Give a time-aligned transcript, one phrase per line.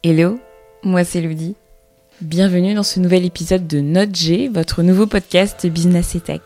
[0.00, 0.40] Hello,
[0.82, 1.54] moi c'est Ludi.
[2.20, 6.40] Bienvenue dans ce nouvel épisode de Note G, votre nouveau podcast Business et Tech.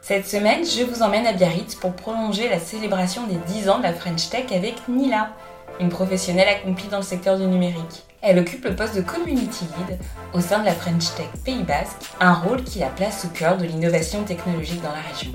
[0.00, 3.82] Cette semaine, je vous emmène à Biarritz pour prolonger la célébration des 10 ans de
[3.82, 5.30] la French Tech avec Nila,
[5.78, 8.04] une professionnelle accomplie dans le secteur du numérique.
[8.22, 9.98] Elle occupe le poste de Community Lead
[10.32, 13.58] au sein de la French Tech Pays Basque, un rôle qui la place au cœur
[13.58, 15.32] de l'innovation technologique dans la région.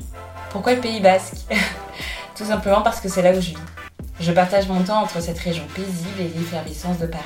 [0.50, 1.36] Pourquoi le Pays Basque?
[2.36, 3.58] Tout simplement parce que c'est là où je vis.
[4.20, 7.24] Je partage mon temps entre cette région paisible et l'effervescence de Paris.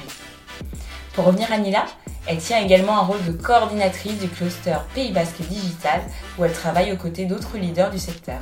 [1.13, 1.85] Pour revenir à Nila,
[2.27, 6.01] elle tient également un rôle de coordinatrice du cluster Pays Basque Digital
[6.37, 8.39] où elle travaille aux côtés d'autres leaders du secteur.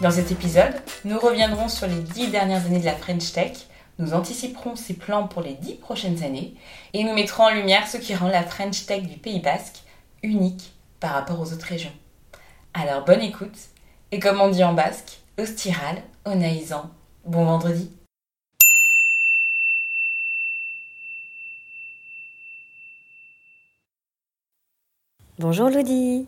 [0.00, 0.74] Dans cet épisode,
[1.04, 3.52] nous reviendrons sur les dix dernières années de la French Tech,
[4.00, 6.54] nous anticiperons ses plans pour les dix prochaines années
[6.92, 9.78] et nous mettrons en lumière ce qui rend la French Tech du Pays Basque
[10.24, 11.94] unique par rapport aux autres régions.
[12.74, 13.56] Alors bonne écoute
[14.10, 16.90] et comme on dit en basque, Ostiral, Onaïsan,
[17.24, 17.88] bon vendredi.
[25.38, 26.26] Bonjour Lodi.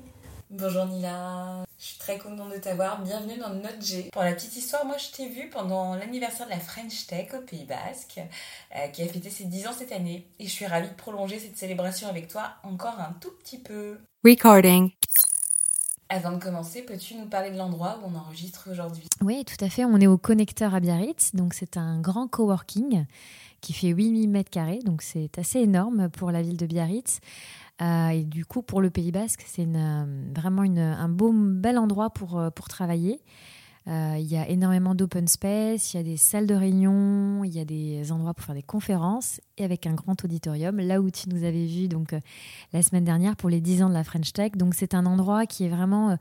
[0.50, 1.64] Bonjour Nila.
[1.80, 3.02] Je suis très contente de t'avoir.
[3.02, 4.08] Bienvenue dans Note G.
[4.12, 7.40] Pour la petite histoire, moi je t'ai vue pendant l'anniversaire de la French Tech au
[7.40, 8.20] Pays Basque,
[8.76, 10.28] euh, qui a fêté ses 10 ans cette année.
[10.38, 13.98] Et je suis ravie de prolonger cette célébration avec toi encore un tout petit peu.
[14.24, 14.92] Recording.
[16.10, 19.06] Avant de commencer, peux-tu nous parler de l'endroit où on enregistre aujourd'hui?
[19.20, 19.84] Oui, tout à fait.
[19.84, 21.34] On est au Connecteur à Biarritz.
[21.34, 23.04] Donc, c'est un grand coworking
[23.60, 24.78] qui fait 8000 mètres carrés.
[24.84, 27.20] Donc, c'est assez énorme pour la ville de Biarritz.
[27.82, 29.66] Euh, et du coup, pour le Pays Basque, c'est
[30.34, 33.20] vraiment un beau, bel endroit pour, euh, pour travailler.
[33.88, 37.54] Euh, il y a énormément d'open space, il y a des salles de réunion, il
[37.54, 41.10] y a des endroits pour faire des conférences et avec un grand auditorium, là où
[41.10, 42.20] tu nous avais vu donc euh,
[42.74, 44.52] la semaine dernière pour les 10 ans de la French Tech.
[44.52, 46.16] Donc c'est un endroit qui est vraiment euh,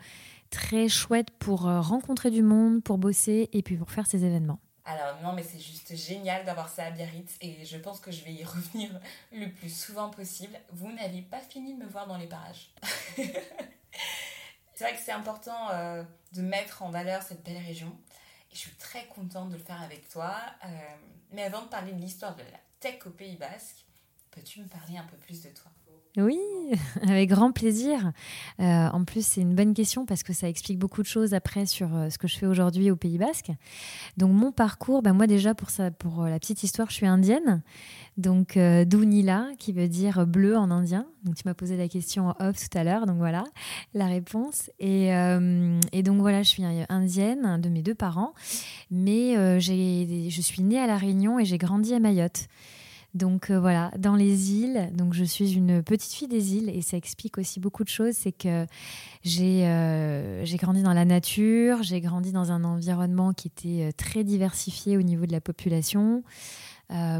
[0.49, 4.59] très chouette pour rencontrer du monde, pour bosser et puis pour faire ces événements.
[4.85, 8.23] Alors non, mais c'est juste génial d'avoir ça à Biarritz et je pense que je
[8.23, 8.89] vais y revenir
[9.33, 10.57] le plus souvent possible.
[10.71, 12.71] Vous n'avez pas fini de me voir dans les parages.
[14.77, 17.97] C'est vrai que c'est important euh, de mettre en valeur cette belle région.
[18.51, 20.35] Et je suis très contente de le faire avec toi.
[20.65, 20.67] Euh,
[21.31, 23.87] mais avant de parler de l'histoire de la tech au Pays Basque,
[24.29, 25.71] peux-tu me parler un peu plus de toi?
[26.17, 26.39] Oui,
[27.07, 28.11] avec grand plaisir.
[28.59, 31.65] Euh, en plus, c'est une bonne question parce que ça explique beaucoup de choses après
[31.65, 33.51] sur euh, ce que je fais aujourd'hui au Pays Basque.
[34.17, 37.05] Donc, mon parcours, bah, moi déjà, pour, ça, pour euh, la petite histoire, je suis
[37.05, 37.61] indienne.
[38.17, 41.05] Donc, euh, Dunila, qui veut dire bleu en indien.
[41.23, 43.05] Donc, tu m'as posé la question off tout à l'heure.
[43.05, 43.43] Donc, voilà
[43.93, 44.71] la réponse.
[44.79, 48.33] Et, et, donc, voilà, je suis indienne de mes deux parents.
[48.89, 52.47] Mais je suis née à La Réunion et j'ai grandi à Mayotte.
[53.13, 56.81] Donc euh, voilà, dans les îles, donc je suis une petite fille des îles et
[56.81, 58.13] ça explique aussi beaucoup de choses.
[58.13, 58.67] C'est que
[59.23, 64.23] j'ai euh, grandi dans la nature, j'ai grandi dans un environnement qui était euh, très
[64.23, 66.23] diversifié au niveau de la population,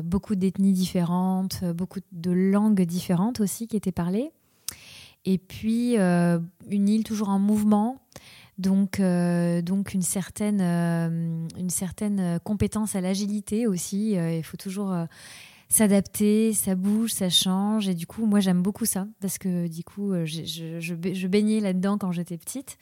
[0.04, 4.32] beaucoup d'ethnies différentes, beaucoup de langues différentes aussi qui étaient parlées.
[5.26, 7.98] Et puis une île toujours en mouvement.
[8.58, 14.12] Donc, une, certaine, une certaine compétence à l'agilité aussi.
[14.14, 14.96] il faut toujours
[15.70, 17.88] s'adapter, ça bouge, ça change.
[17.88, 21.60] Et du coup, moi, j'aime beaucoup ça parce que du coup, euh, je, je, baignais
[21.60, 22.78] là-dedans quand j'étais petite.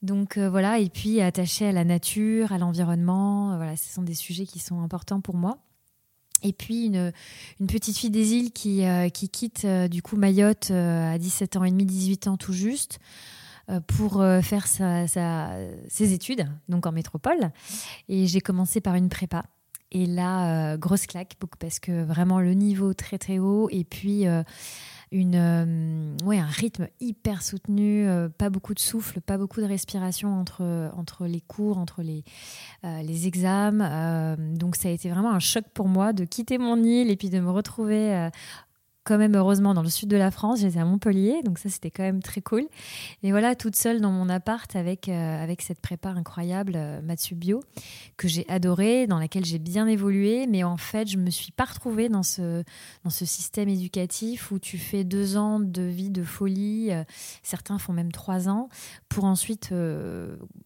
[0.00, 4.02] Donc euh, voilà, et puis attaché à la nature, à l'environnement, euh, voilà, ce sont
[4.02, 5.58] des sujets qui sont importants pour moi.
[6.44, 7.12] Et puis une,
[7.58, 11.70] une petite fille des îles qui, qui quitte du coup Mayotte à 17 ans et
[11.72, 13.00] demi, 18 ans tout juste
[13.88, 17.50] pour faire sa, ses études, donc en métropole.
[18.08, 19.42] Et j'ai commencé par une prépa.
[19.90, 24.26] Et là, euh, grosse claque, parce que vraiment le niveau très très haut et puis
[24.26, 24.42] euh,
[25.10, 28.06] une, euh, ouais, un rythme hyper soutenu,
[28.36, 32.22] pas beaucoup de souffle, pas beaucoup de respiration entre, entre les cours, entre les,
[32.82, 34.36] les examens.
[34.36, 37.30] donc ça a été vraiment un choc pour moi de quitter mon île et puis
[37.30, 38.28] de me retrouver
[39.08, 40.60] quand même heureusement dans le sud de la France.
[40.60, 42.66] J'étais à Montpellier, donc ça c'était quand même très cool.
[43.22, 47.62] Et voilà, toute seule dans mon appart avec, euh, avec cette prépa incroyable, euh, Matsubio,
[48.18, 50.46] que j'ai adorée, dans laquelle j'ai bien évolué.
[50.46, 52.62] Mais en fait, je me suis pas retrouvée dans ce,
[53.02, 57.02] dans ce système éducatif où tu fais deux ans de vie de folie, euh,
[57.42, 58.68] certains font même trois ans,
[59.08, 59.72] pour ensuite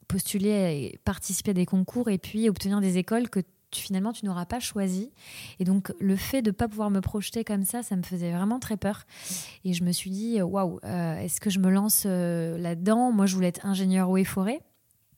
[0.08, 3.40] postuler et participer à des concours et puis obtenir des écoles que
[3.80, 5.10] finalement tu n'auras pas choisi.
[5.58, 8.32] Et donc le fait de ne pas pouvoir me projeter comme ça, ça me faisait
[8.32, 9.04] vraiment très peur.
[9.64, 13.12] Et je me suis dit, waouh, euh, est-ce que je me lance euh, là-dedans?
[13.12, 14.26] Moi, je voulais être ingénieur eau et.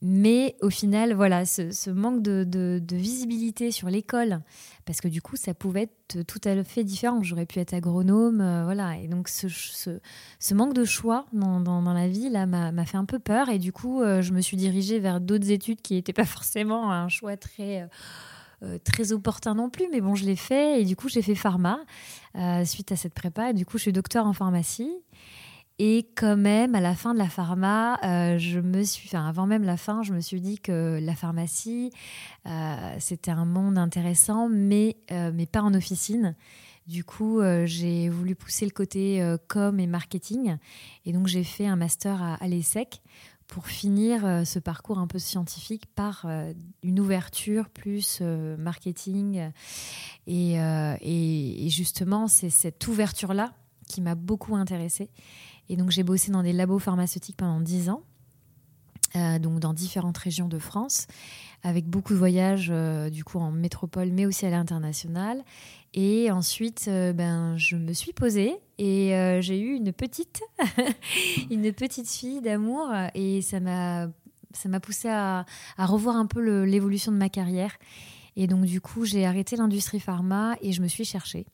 [0.01, 4.41] Mais au final, voilà, ce, manque de, visibilité sur l'école,
[4.85, 7.23] parce que du coup, ça pouvait être tout à fait différent.
[7.23, 8.97] J'aurais pu être agronome, euh, voilà.
[8.97, 13.49] Et donc, ce, manque de choix dans, la vie, là, m'a fait un peu peur.
[13.49, 17.07] Et du coup, je me suis dirigée vers d'autres études qui n'étaient pas forcément un
[17.07, 17.87] choix très
[18.83, 21.79] très opportun non plus, mais bon, je l'ai fait et du coup, j'ai fait pharma
[22.65, 23.51] suite à cette prépa.
[23.51, 24.91] Et du coup, je suis docteur en pharmacie.
[25.77, 29.45] Et quand même, à la fin de la pharma, euh, je me suis, enfin, avant
[29.45, 31.91] même la fin, je me suis dit que la pharmacie,
[32.47, 36.35] euh, c'était un monde intéressant, mais, euh, mais pas en officine.
[36.87, 40.57] Du coup, j'ai voulu pousser le côté com et marketing.
[41.03, 43.01] Et donc, j'ai fait un master à, l'ESSEC
[43.47, 46.25] pour finir ce parcours un peu scientifique par
[46.83, 49.51] une ouverture plus marketing.
[50.27, 53.53] Et, justement, c'est cette ouverture-là
[53.87, 55.09] qui m'a beaucoup intéressée.
[55.69, 58.03] Et donc j'ai bossé dans des labos pharmaceutiques pendant 10 ans,
[59.15, 61.07] euh, donc dans différentes régions de France,
[61.65, 65.43] avec beaucoup de voyages euh, du coup en métropole, mais aussi à l'international.
[65.93, 70.43] Et ensuite, euh, ben, je me suis posée et j'ai eu une petite,
[71.49, 74.07] une petite fille d'amour et ça m'a,
[74.51, 75.45] ça m'a poussé à,
[75.77, 77.77] revoir un peu l'évolution de ma carrière.
[78.35, 81.45] Et donc du coup, j'ai arrêté l'industrie pharma et je me suis cherchée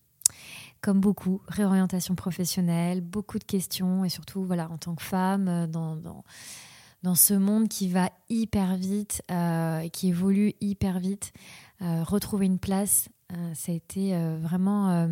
[0.82, 5.68] comme beaucoup, réorientation professionnelle, beaucoup de questions et surtout, voilà, en tant que femme, euh,
[5.68, 6.24] dans,
[7.04, 11.34] dans ce monde qui va hyper vite euh, qui évolue hyper vite,
[11.82, 13.10] euh, retrouver une place,
[13.54, 15.08] ça a été vraiment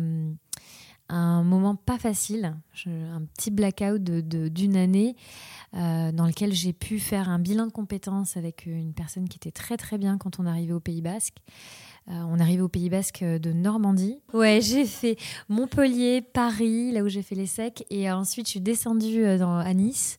[1.08, 2.54] un moment pas facile,
[2.86, 5.16] un petit blackout d'une année
[5.72, 9.78] dans lequel j'ai pu faire un bilan de compétences avec une personne qui était très
[9.78, 11.38] très bien quand on arrivait au Pays Basque.
[12.08, 14.20] Euh, on arrive au Pays Basque de Normandie.
[14.32, 15.16] Ouais, j'ai fait
[15.48, 19.72] Montpellier, Paris, là où j'ai fait les secs, et ensuite je suis descendue euh, à
[19.74, 20.18] Nice.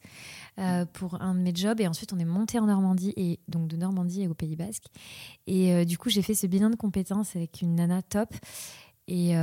[0.62, 1.80] Euh, pour un de mes jobs.
[1.82, 4.86] Et ensuite on est monté en Normandie et donc de Normandie au Pays Basque.
[5.48, 8.34] Et du coup j'ai fait ce bilan de compétences avec une nana top.
[9.08, 9.34] Et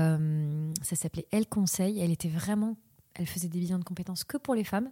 [0.83, 2.77] ça s'appelait Elle Conseil elle était vraiment
[3.15, 4.91] elle faisait des bilans de compétences que pour les femmes.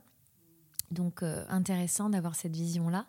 [0.90, 3.06] Donc intéressant d'avoir cette vision là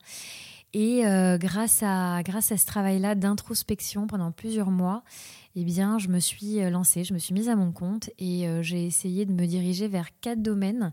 [0.74, 5.04] et euh, grâce, à, grâce à ce travail-là d'introspection pendant plusieurs mois,
[5.56, 8.48] eh bien, je me suis euh, lancée, je me suis mise à mon compte et
[8.48, 10.92] euh, j'ai essayé de me diriger vers quatre domaines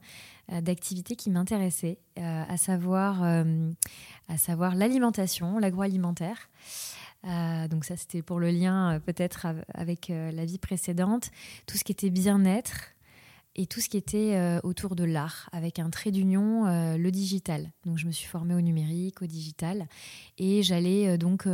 [0.61, 6.51] d'activité qui m'intéressaient, à savoir, à savoir l'alimentation, l'agroalimentaire.
[7.71, 11.31] donc ça, c'était pour le lien peut-être avec la vie précédente.
[11.67, 12.94] Tout ce qui était bien-être,
[13.57, 17.11] et tout ce qui était euh, autour de l'art, avec un trait d'union, euh, le
[17.11, 17.71] digital.
[17.85, 19.87] Donc je me suis formée au numérique, au digital,
[20.39, 21.47] et j'allais euh, donc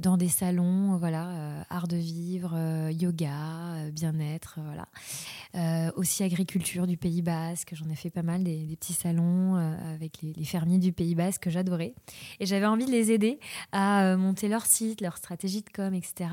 [0.00, 2.56] dans des salons, voilà, art de vivre,
[2.90, 5.92] yoga, bien-être, voilà.
[5.96, 10.32] aussi agriculture du Pays Basque, j'en ai fait pas mal, des, petits salons avec les,
[10.32, 11.94] les, fermiers du Pays Basque que j'adorais.
[12.40, 13.38] Et j'avais envie de les aider
[13.72, 16.28] à monter leur site, leur stratégie de com, etc.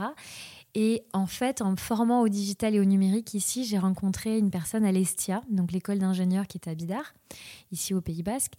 [0.78, 4.52] Et en fait, en me formant au digital et au numérique ici, j'ai rencontré une
[4.52, 7.14] personne à l'Estia, donc l'école d'ingénieurs qui est à Bidar,
[7.72, 8.54] ici au Pays Basque.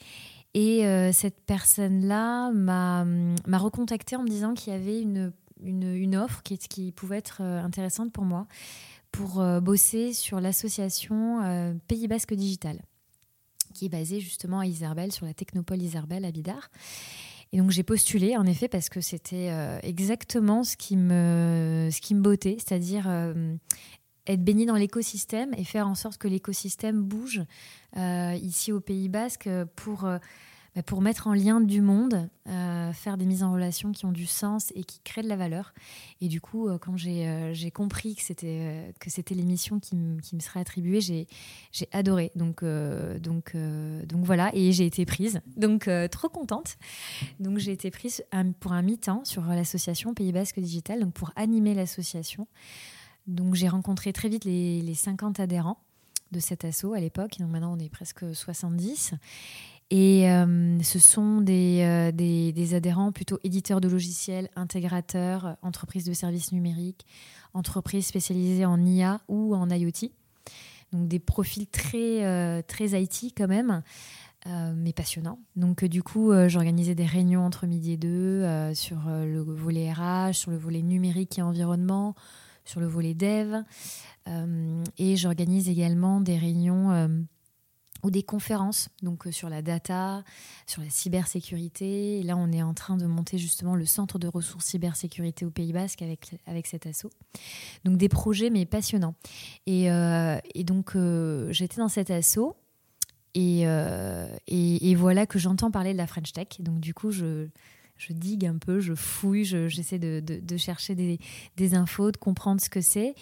[0.55, 6.43] Et euh, cette personne-là m'a, m'a recontacté en me disant qu'il y avait une, offre
[6.43, 8.47] qui, pouvait être euh, intéressante pour moi
[9.13, 12.81] pour euh, bosser sur l'association Pays Basque Digital,
[13.75, 16.71] qui est basée justement à Iserbel, sur la technopole Iserbel à Bidar.
[17.53, 22.15] Et donc j'ai postulé en effet parce que c'était euh, exactement ce qui me, ce
[22.15, 23.55] bottait, c'est-à-dire euh,
[24.27, 27.43] être baigné dans l'écosystème et faire en sorte que l'écosystème bouge
[27.97, 30.09] euh, ici au Pays Basque pour
[30.85, 34.27] pour mettre en lien du monde, euh, faire des mises en relation qui ont du
[34.27, 35.73] sens et qui créent de la valeur.
[36.21, 40.41] Et du coup, euh, quand euh, j'ai compris que c'était c'était l'émission qui, qui, me
[40.41, 41.27] serait attribuée, j'ai
[41.93, 42.31] adoré.
[42.35, 45.41] Donc donc donc voilà, et j'ai été prise.
[45.57, 46.77] Donc trop contente.
[47.41, 48.25] Donc j'ai été prise
[48.61, 52.47] pour un mi-temps sur l'association Pays Basque Digital, donc pour animer l'association.
[53.27, 55.79] Donc j'ai rencontré très vite les, les 50 adhérents
[56.33, 57.39] de cet assaut à l'époque.
[57.39, 59.15] Donc maintenant on est presque 70.
[59.91, 66.13] Et euh, ce sont euh, des, des, adhérents plutôt éditeurs de logiciels, intégrateurs, entreprises de
[66.13, 67.07] services numériques,
[67.55, 70.11] entreprises spécialisées en IA ou en IoT.
[70.93, 73.83] Donc des profils très, euh, très IT quand même,
[74.77, 75.41] mais passionnants.
[75.57, 80.53] Donc du coup, j'organisais des réunions entre midi et deux sur le volet RH, sur
[80.53, 82.15] le volet numérique et environnement,
[82.65, 83.57] sur le volet dev.
[84.99, 87.27] et j'organise également des réunions
[88.03, 90.23] ou des conférences donc euh, sur la data,
[90.67, 92.23] sur la cybersécurité.
[92.23, 95.73] Là, on est en train de monter justement le centre de ressources cybersécurité au Pays
[95.73, 97.11] Basque avec, avec cet assaut.
[97.85, 99.15] Donc des projets, mais passionnants.
[99.67, 102.57] Et, euh, et donc, euh, j'étais dans cet assaut.
[103.35, 103.65] Et,
[104.47, 106.49] et, et, voilà que j'entends parler de la French Tech.
[106.59, 107.49] Donc du coup, je,
[107.97, 111.19] je digue un peu, je fouille, j'essaie de, de, chercher des,
[111.57, 113.15] des, infos, de comprendre ce que c'est.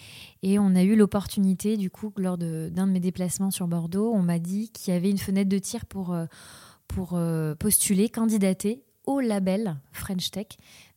[0.42, 4.22] Et on a eu l'opportunité, du coup, lors d'un de, mes déplacements sur Bordeaux, on
[4.22, 6.26] m'a dit qu'il y avait une fenêtre de tir pour, euh,
[6.88, 10.46] pour euh, postuler, candidater au label French Tech,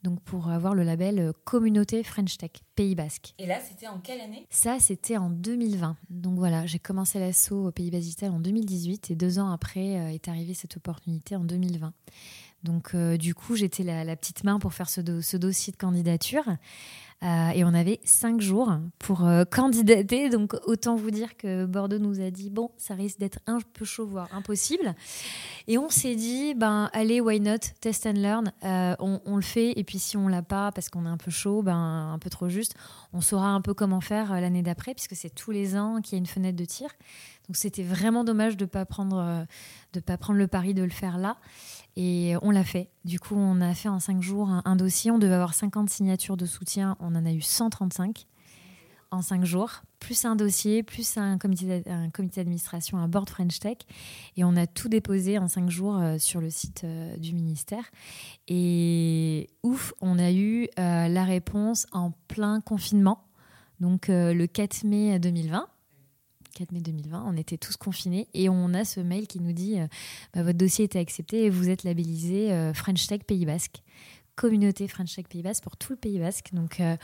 [0.01, 3.33] donc pour avoir le label euh, Communauté French Tech, Pays Basque.
[3.37, 4.47] Et là, c'était en quelle année?
[4.49, 5.97] Ça, c'était en 2020.
[6.09, 10.29] Donc voilà, j'ai commencé l'assaut au Pays Basque en 2018 et deux ans après est
[10.29, 11.93] arrivée cette opportunité en 2020.
[12.63, 16.45] Donc euh, du coup, j'étais la, petite main pour faire ce, dossier de candidature.
[17.23, 20.29] Euh, et on avait cinq jours pour euh, candidater.
[20.29, 23.85] Donc autant vous dire que Bordeaux nous a dit bon, ça risque d'être un peu
[23.85, 24.95] chaud, voire impossible.
[25.67, 28.51] Et on s'est dit ben allez, why not, test and learn.
[28.99, 29.73] On, le fait.
[29.79, 32.29] Et puis si on l'a pas parce qu'on est un peu chaud, ben un peu
[32.29, 32.75] trop juste,
[33.13, 36.15] on saura un peu comment faire l'année d'après puisque c'est tous les ans qu'il y
[36.15, 36.89] a une fenêtre de tir.
[37.47, 39.45] Donc c'était vraiment dommage de pas prendre
[39.93, 41.37] de pas prendre le pari de le faire là.
[41.99, 42.91] Et on l'a fait.
[43.05, 45.09] Du coup, on a fait en cinq jours un, dossier.
[45.09, 46.95] On devait avoir 50 signatures de soutien.
[46.99, 48.27] On en a eu 135
[49.09, 51.81] en cinq jours, plus un dossier, plus un comité,
[52.35, 53.77] d'administration, un board French Tech.
[54.35, 57.85] Et on a tout déposé en cinq jours euh, sur le site euh, du ministère.
[58.47, 63.23] Et ouf, on a eu euh, la réponse en plein confinement,
[63.79, 65.67] donc le 4 mai 2020.
[66.57, 69.79] 4 mai 2020, on était tous confinés et on a ce mail qui nous dit
[69.79, 69.85] euh,
[70.33, 73.83] bah, votre dossier était accepté et vous êtes labellisé euh, French Tech Pays Basque,
[74.35, 76.49] communauté French Tech Pays Basque pour tout le Pays Basque.
[76.53, 76.97] Donc euh,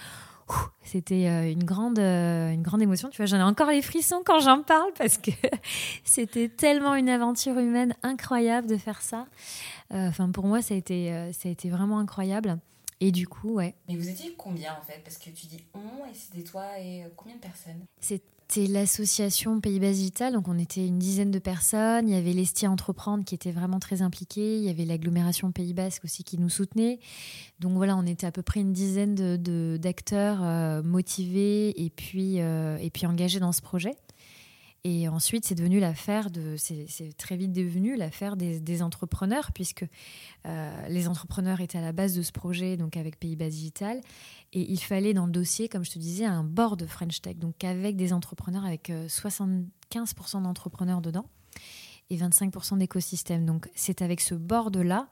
[0.83, 3.10] c'était une grande, une grande émotion.
[3.10, 5.31] Tu vois, j'en ai encore les frissons quand j'en parle parce que
[6.03, 9.27] c'était tellement une aventure humaine incroyable de faire ça.
[9.91, 12.57] Enfin, pour moi, ça a été, ça a été vraiment incroyable.
[13.00, 13.75] Et du coup, ouais.
[13.88, 15.00] Mais vous étiez combien en fait?
[15.03, 17.86] Parce que tu dis on et c'était toi et combien de personnes?
[18.47, 22.07] C'était l'association Pays Bas Digital, donc on était une dizaine de personnes.
[22.07, 24.57] Il y avait l'Estia Entreprendre qui était vraiment très impliqué.
[24.57, 27.00] Il y avait l'agglomération Pays Basque aussi qui nous soutenait.
[27.59, 29.15] Donc voilà, on était à peu près une dizaine
[29.77, 33.95] d'acteurs de, euh, motivés et puis, euh, et puis engagés dans ce projet.
[34.85, 39.85] Et ensuite, c'est devenu l'affaire de, c'est très vite devenu l'affaire des, entrepreneurs, puisque
[40.45, 44.01] euh, les entrepreneurs étaient à la base de ce projet, donc avec Pays-Bas Digital,
[44.51, 47.63] et il fallait dans le dossier, comme je te disais, un board French Tech, donc
[47.63, 49.67] avec des entrepreneurs, avec 75%
[50.37, 51.27] euh, d'entrepreneurs dedans
[52.09, 53.45] et 25% d'écosystème.
[53.45, 55.07] Donc c'est avec ce board là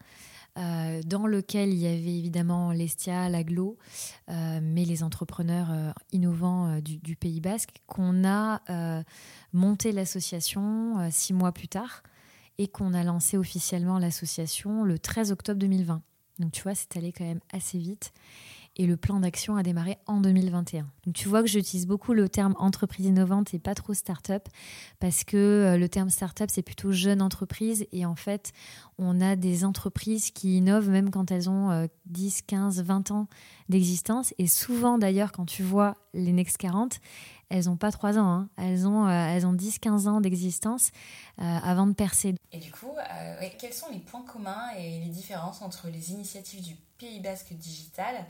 [0.58, 3.78] euh, dans lequel il y avait évidemment l'Estia, l'Aglo,
[4.30, 8.62] euh, mais les entrepreneurs euh, innovants du, du, Pays Basque, qu'on a
[9.54, 12.04] monté l'association six mois plus tard
[12.58, 16.02] et qu'on a lancé officiellement l'association le 13 octobre 2020.
[16.40, 18.12] Donc tu vois, c'est allé quand même assez vite
[18.76, 20.88] et le plan d'action a démarré en 2021.
[21.06, 24.48] Donc tu vois que j'utilise beaucoup le terme entreprise innovante et pas trop start-up
[25.00, 28.54] parce que euh, le terme start-up c'est plutôt jeune entreprise et en fait
[28.98, 33.28] on a des entreprises qui innovent même quand elles ont 10, 15, 20 ans
[33.70, 37.00] d'existence et souvent d'ailleurs quand tu vois les Next 40
[37.52, 38.50] elles n'ont pas 3 ans, hein.
[38.58, 40.92] elles ont, euh, elles ont 10-15 ans d'existence
[41.40, 42.34] euh, avant de percer.
[42.54, 42.92] Et du coup,
[43.60, 48.16] quels sont les points communs et les différences entre les initiatives du Pays Basque Digital
[48.16, 48.22] euh,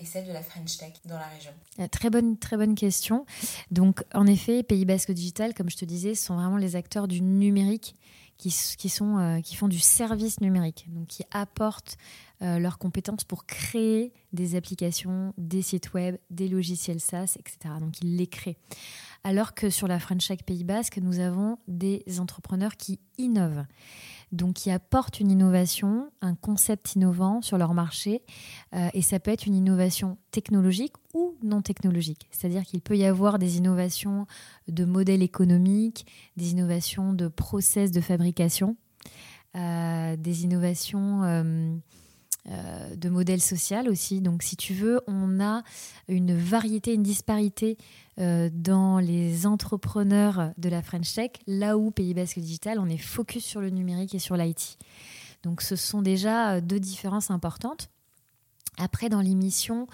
[0.00, 3.26] et celle de la French Tech dans la région euh, Très bonne, très bonne question.
[3.70, 7.20] Donc, en effet, Pays Basque Digital, comme je te disais, sont vraiment les acteurs du
[7.20, 7.96] numérique
[8.38, 11.96] qui, qui, sont, euh, qui font du service numérique, donc qui apportent
[12.44, 17.76] leurs compétences pour créer des applications, des sites web, des logiciels SaaS, etc.
[17.78, 18.56] Donc, ils les créent.
[19.22, 23.64] Alors que sur la French Tech Pays Basque, nous avons des entrepreneurs qui innovent
[24.32, 28.22] donc qui apportent une innovation, un concept innovant sur leur marché.
[28.74, 32.28] Euh, et ça peut être une innovation technologique ou non technologique.
[32.30, 34.26] C'est-à-dire qu'il peut y avoir des innovations
[34.68, 38.76] de modèles économiques, des innovations de process de fabrication,
[39.54, 41.22] euh, des innovations
[42.50, 44.20] euh, de modèles social aussi.
[44.20, 45.62] Donc, si tu veux, on a
[46.08, 47.78] une variété, une disparité
[48.18, 52.98] euh, dans les entrepreneurs de la French Tech, là où Pays Basque Digital, on est
[52.98, 54.76] focus sur le numérique et sur l'IT.
[55.44, 57.90] Donc, ce sont déjà euh, deux différences importantes.
[58.78, 59.86] Après, dans l'émission,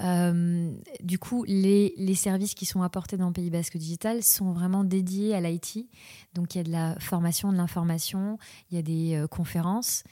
[0.00, 5.40] du coup, les, services qui sont apportés dans Pays Basque Digital sont vraiment dédiés à
[5.42, 5.86] l'IT.
[6.32, 8.38] Donc, il y a de la formation, de l'information,
[8.70, 10.02] il y a des conférences.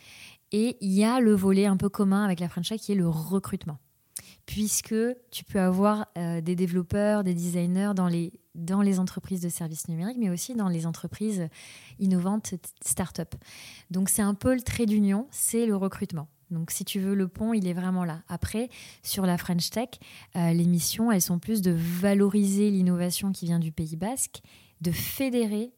[0.53, 3.09] Et il y a le volet un peu commun avec la franchise qui est le
[3.09, 3.79] recrutement.
[4.47, 4.95] Puisque
[5.31, 9.87] tu peux avoir euh, des développeurs, des designers dans les, dans les entreprises de services
[9.89, 11.47] numériques, mais aussi dans les entreprises
[12.01, 12.55] innovantes
[12.85, 13.35] start-up.
[13.91, 16.29] Donc c'est un peu le trait d'union, c'est le recrutement.
[16.51, 18.23] Donc, si tu veux, le pont, il est vraiment là.
[18.29, 18.69] Après,
[19.03, 19.89] sur la French Tech,
[20.37, 24.41] euh, les missions, elles sont plus de valoriser l'innovation qui vient du Pays Basque,
[24.81, 25.73] de fédérer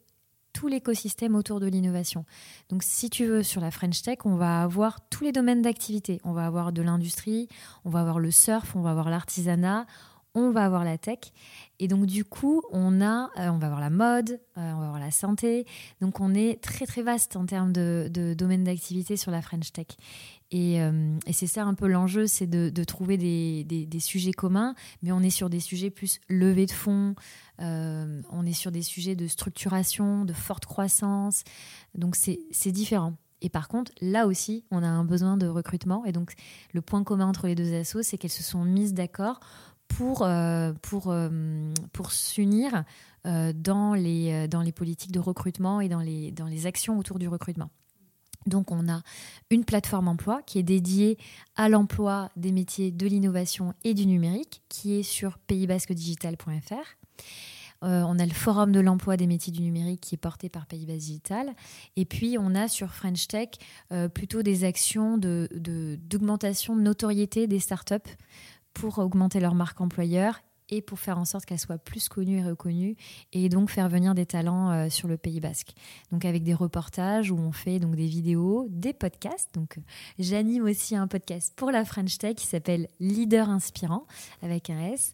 [0.52, 2.25] tout l'écosystème autour de l'innovation.
[2.68, 6.21] Donc si tu veux, sur la French Tech, on va avoir tous les domaines d'activité.
[6.25, 7.49] On va avoir de l'industrie,
[7.85, 9.87] on va avoir le surf, on va avoir l'artisanat,
[10.35, 11.18] on va avoir la tech.
[11.78, 14.87] Et donc du coup, on, a, euh, on va avoir la mode, euh, on va
[14.87, 15.66] avoir la santé.
[16.00, 19.73] Donc on est très très vaste en termes de, de domaines d'activité sur la French
[19.73, 19.88] Tech.
[20.52, 20.80] Et,
[21.32, 25.49] c'est ça un peu l'enjeu, c'est de, trouver des, sujets communs, mais on est sur
[25.50, 27.14] des sujets plus levés de fonds,
[27.59, 31.44] on est sur des sujets de structuration, de forte croissance.
[31.94, 33.14] Donc c'est différent.
[33.42, 36.04] Et par contre, là aussi, on a un besoin de recrutement.
[36.04, 36.35] Et donc,
[36.73, 39.40] le point commun entre les deux assos, c'est qu'elles se sont mises d'accord
[39.88, 42.85] pour, euh, pour, euh, pour s'unir
[43.26, 47.18] euh, dans, les, dans les politiques de recrutement et dans les, dans les actions autour
[47.18, 47.71] du recrutement.
[48.46, 49.02] Donc on a
[49.50, 51.18] une plateforme emploi qui est dédiée
[51.56, 56.96] à l'emploi des métiers de l'innovation et du numérique, qui est sur paysbasquedigital.fr.
[57.82, 60.66] Euh, on a le forum de l'emploi des métiers du numérique qui est porté par
[60.66, 61.52] Pays Bas Digital.
[61.96, 63.49] Et puis, on a sur French Tech
[63.90, 67.96] euh, plutôt des actions d'augmentation de, de, notoriété des startups
[68.72, 70.40] pour augmenter leur marque employeur
[70.73, 72.97] et pour faire en sorte qu'elles soient plus connues et reconnues
[73.33, 75.73] et donc faire venir des talents euh, sur le Pays Basque.
[76.11, 79.55] Donc avec des reportages où on fait donc des vidéos, des podcasts.
[79.55, 79.79] Donc
[80.19, 84.07] j'anime aussi un podcast pour la French Tech qui s'appelle Leader inspirant
[84.41, 85.12] avec un S.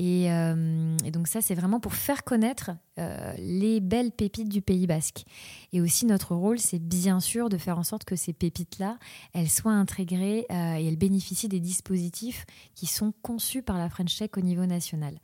[0.00, 4.86] Euh, et, donc ça, c'est vraiment pour faire connaître euh, les belles pépites du Pays
[4.86, 5.24] basque.
[5.72, 8.98] Et aussi, notre rôle, c'est bien sûr de faire en sorte que ces pépites-là,
[9.32, 14.16] elles soient intégrées euh, et elles bénéficient des dispositifs qui sont conçus par la French
[14.16, 15.18] Tech au niveau national.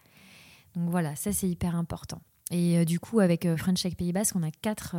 [0.74, 2.20] Donc voilà, ça, c'est hyper important.
[2.50, 4.96] Et du coup, avec French Tech Pays Basque, on a quatre,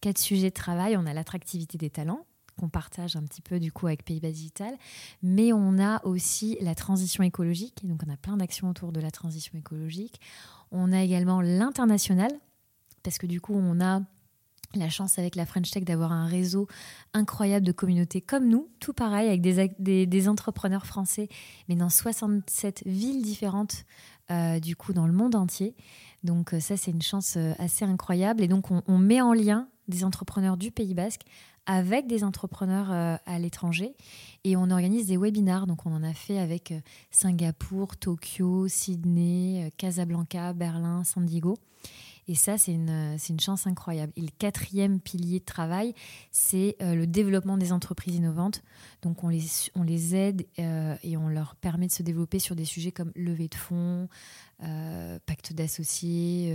[0.00, 0.96] quatre sujets de travail.
[0.96, 2.25] On a l'attractivité des talents,
[2.56, 4.74] qu'on partage un petit peu du coup avec Pays-Bas Digital.
[5.22, 9.10] Mais on a aussi la transition écologique, donc on a plein d'actions autour de la
[9.10, 10.20] transition écologique.
[10.70, 12.32] On a également l'international,
[13.02, 14.02] parce que du coup on a
[14.74, 16.66] la chance avec la French Tech d'avoir un réseau
[17.14, 21.28] incroyable de communautés comme nous, tout pareil, avec des, entrepreneurs français,
[21.68, 23.84] mais dans 67 villes différentes,
[24.30, 25.74] euh, du coup, dans le monde entier.
[26.24, 28.42] Donc euh, ça, c'est une chance euh, assez incroyable.
[28.42, 31.22] Et donc, on, on, met en lien des entrepreneurs du Pays Basque
[31.66, 33.94] avec des entrepreneurs euh, à l'étranger
[34.44, 35.66] et on organise des webinars.
[35.66, 36.80] Donc on en a fait avec euh,
[37.10, 41.58] Singapour, Tokyo, Sydney, euh, Casablanca, Berlin, San Diego.
[42.28, 44.12] Et ça, c'est une, une chance incroyable.
[44.16, 45.94] Et le quatrième pilier de travail,
[46.32, 48.64] c'est le développement des entreprises innovantes.
[49.02, 49.44] Donc, on les,
[49.76, 53.46] on les aide et on leur permet de se développer sur des sujets comme levée
[53.46, 54.08] de fonds,
[54.58, 56.52] pacte d'associés,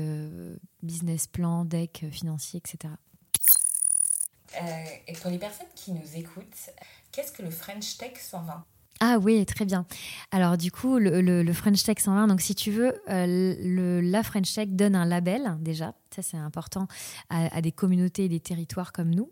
[0.84, 2.94] business plan, deck financier, etc.
[4.56, 6.70] Euh, et pour les personnes qui nous écoutent,
[7.12, 8.66] qu'est-ce que le French Tech 120
[9.04, 9.88] ah oui, très bien.
[10.30, 14.54] Alors du coup, le, French Tech 120, donc si tu veux, euh, le, la French
[14.54, 16.88] Tech donne un label déjà, ça c'est important,
[17.32, 19.32] à, des communautés et des territoires comme nous.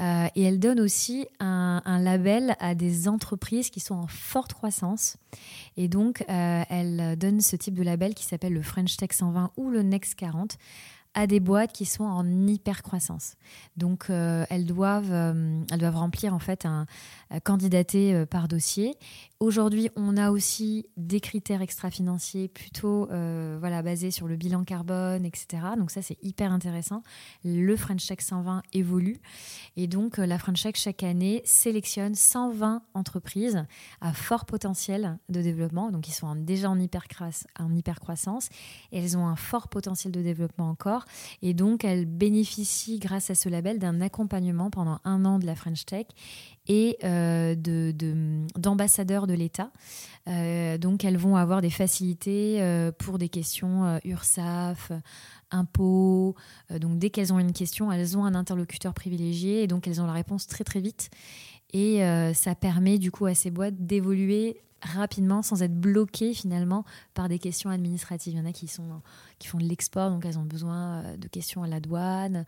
[0.00, 4.54] Euh, et elle donne aussi un, un, label à des entreprises qui sont en forte
[4.54, 5.18] croissance.
[5.76, 9.68] Et donc, elle donne ce type de label qui s'appelle le French Tech 120 ou
[9.68, 10.56] le Next 40
[11.16, 13.36] à des boîtes qui sont en hyper croissance.
[13.78, 16.86] Donc euh, elles doivent euh, elles doivent remplir en fait un,
[17.42, 18.94] candidater euh, par dossier.
[19.40, 25.62] Aujourd'hui, on a aussi des critères extra-financiers plutôt voilà basés sur le bilan carbone, etc.
[25.76, 27.02] Donc ça c'est hyper intéressant.
[27.44, 29.18] Le French Tech 120 évolue
[29.76, 33.66] et donc la French Tech chaque année sélectionne 120 entreprises
[34.00, 35.90] à fort potentiel de développement.
[35.90, 38.48] Donc ils sont déjà en hyper croissance
[38.90, 41.05] et elles ont un fort potentiel de développement encore
[41.42, 45.54] et donc, elle bénéficie, grâce à ce label, d'un accompagnement pendant un an de la
[45.54, 46.06] French Tech
[46.68, 47.54] et euh,
[48.56, 49.70] d'ambassadeurs de, l'État.
[50.28, 54.92] Euh, donc, elles vont avoir des facilités euh, pour des questions URSAF,
[55.50, 56.34] impôts.
[56.70, 60.06] donc, dès qu'elles ont une question, elles ont un interlocuteur privilégié et donc elles ont
[60.06, 61.10] la réponse très très vite.
[61.78, 62.00] Et
[62.32, 66.84] ça permet du coup à ces boîtes d'évoluer rapidement sans être bloquées finalement
[67.14, 68.34] par des questions administratives.
[68.34, 69.02] Il y en a qui, sont,
[69.38, 72.44] qui font de l'export, donc elles ont besoin euh, de questions à la douane.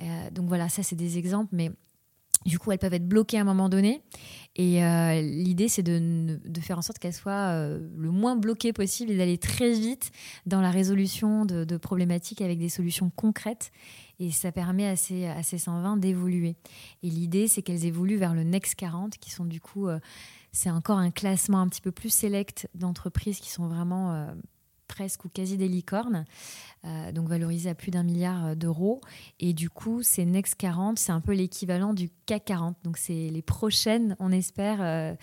[0.00, 1.70] Euh, donc voilà, ça c'est des exemples, mais
[2.46, 4.00] du coup, elles peuvent être bloquées à un moment donné.
[4.54, 9.10] Et euh, l'idée, c'est de, de, faire en sorte qu'elles soient le moins bloquées possible
[9.10, 10.12] et d'aller très vite
[10.46, 13.72] dans la résolution de, problématiques avec des solutions concrètes.
[14.20, 16.56] Et ça permet à ces, à ces 120 d'évoluer.
[17.02, 19.88] Et l'idée, c'est qu'elles évoluent vers le Next 40, qui sont du coup
[20.52, 24.26] c'est encore un classement un petit peu plus sélect d'entreprises qui sont vraiment euh,
[24.88, 26.24] presque ou quasi des licornes,
[26.84, 29.00] euh, donc valorisées à plus d'un milliard euh, d'euros.
[29.38, 32.76] Et du coup, ces Next 40, c'est un peu l'équivalent du CAC 40.
[32.82, 35.14] Donc, c'est les prochaines, on espère, euh,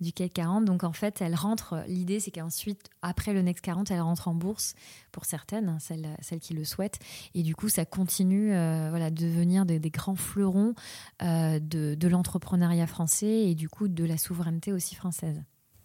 [0.00, 0.64] du CAC 40.
[0.64, 1.82] Donc, en fait, elles rentrent.
[1.86, 4.74] L'idée, c'est qu'ensuite, après le Next 40, elles rentrent en bourse
[5.12, 6.98] pour certaines, hein, celles, celles, qui le souhaitent.
[7.34, 10.74] Et du coup, ça continue voilà, de devenir des, des grands fleurons
[11.20, 11.58] de,
[11.94, 15.42] de l'entrepreneuriat français et du coup de la souveraineté aussi française.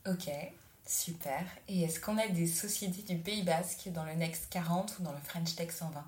[0.08, 0.30] Ok.
[0.88, 1.44] Super.
[1.68, 5.12] Et est-ce qu'on a des sociétés du Pays Basque dans le Next 40 ou dans
[5.12, 6.02] le French Tech 120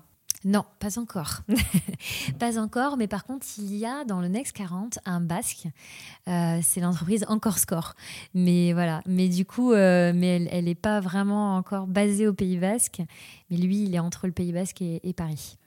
[0.44, 1.40] Non, pas encore.
[2.38, 5.66] pas encore, mais par contre, il y a dans le Next 40 un basque.
[6.28, 7.94] Euh, c'est l'entreprise Encore Score.
[8.32, 12.56] Mais voilà, mais du coup, euh, mais elle n'est pas vraiment encore basée au Pays
[12.56, 13.02] Basque.
[13.50, 15.58] Mais lui, il est entre le Pays Basque et Paris.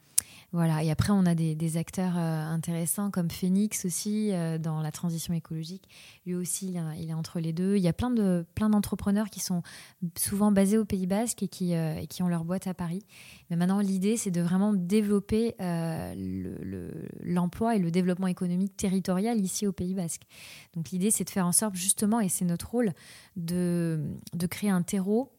[0.54, 0.84] Voilà.
[0.84, 5.34] Et après, on a des, acteurs euh, intéressants comme Phoenix aussi euh, dans la transition
[5.34, 5.88] écologique.
[6.26, 7.74] Lui aussi, il, est entre les deux.
[7.74, 9.64] Il y a plein de plein d'entrepreneurs qui sont
[10.16, 13.04] souvent basés au Pays Basque et qui, euh, qui ont leur boîte à Paris.
[13.50, 15.56] Mais maintenant, l'idée, c'est de vraiment développer
[17.24, 20.22] l'emploi et le développement économique territorial ici au Pays Basque.
[20.76, 22.92] Donc l'idée, c'est de faire en sorte justement, et c'est notre rôle,
[23.34, 24.00] de,
[24.32, 25.33] de créer un terreau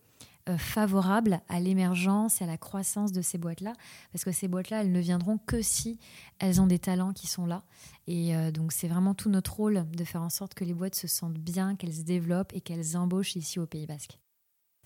[0.58, 3.74] favorable à l'émergence et à la croissance de ces boîtes-là.
[4.12, 6.00] Parce que ces boîtes-là, elles ne viendront que si
[6.40, 7.64] elles ont des talents qui sont là.
[8.08, 10.96] Et euh, donc, c'est vraiment tout notre rôle de faire en sorte que les boîtes
[10.96, 14.20] se sentent bien, qu'elles se développent et qu'elles embauchent ici au Pays Basque.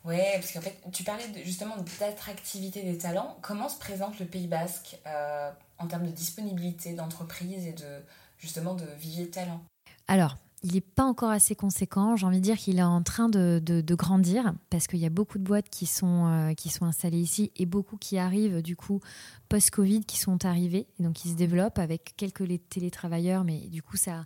[0.05, 3.37] Ouais, parce qu'en fait, tu parlais justement d'attractivité des talents.
[3.41, 8.01] Comment se présente le Pays Basque euh, en termes de disponibilité d'entreprise et de
[8.37, 9.61] justement de vivier de talents
[10.07, 12.15] Alors, il n'est pas encore assez conséquent.
[12.15, 13.61] J'ai envie de dire qu'il est en train de,
[13.95, 17.51] grandir parce qu'il y a beaucoup de boîtes qui sont, euh, qui sont installées ici
[17.55, 18.99] et beaucoup qui arrivent du coup
[19.47, 20.87] post-Covid qui sont arrivés.
[20.99, 24.25] Et donc ils se développent avec quelques télétravailleurs, mais du coup ça,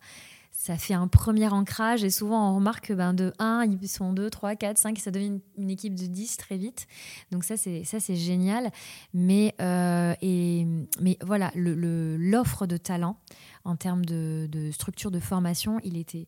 [0.52, 4.13] ça fait un premier ancrage et souvent on remarque que ben, de 1, ils sont
[4.13, 6.88] 2, 3, 4, 5, ça devient une, équipe de 10 très vite.
[7.32, 8.72] Donc ça c'est, ça, c'est génial.
[9.13, 10.65] Mais, euh, et,
[11.02, 13.17] mais voilà, l'offre de talent
[13.65, 16.28] en termes de, structure de formation, il était